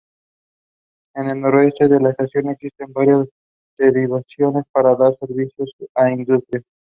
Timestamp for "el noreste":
1.29-1.87